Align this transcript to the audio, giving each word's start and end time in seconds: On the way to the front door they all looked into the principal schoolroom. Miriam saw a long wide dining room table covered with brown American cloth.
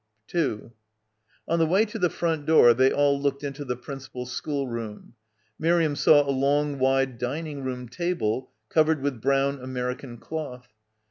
On 1.47 1.59
the 1.59 1.67
way 1.67 1.85
to 1.85 1.99
the 1.99 2.09
front 2.09 2.47
door 2.47 2.73
they 2.73 2.91
all 2.91 3.21
looked 3.21 3.43
into 3.43 3.63
the 3.63 3.75
principal 3.75 4.25
schoolroom. 4.25 5.13
Miriam 5.59 5.95
saw 5.95 6.27
a 6.27 6.31
long 6.33 6.79
wide 6.79 7.19
dining 7.19 7.63
room 7.63 7.87
table 7.87 8.49
covered 8.67 9.03
with 9.03 9.21
brown 9.21 9.59
American 9.59 10.17
cloth. 10.17 10.69